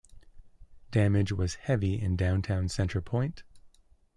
[0.89, 3.43] Damage was heavy in downtown Center Point.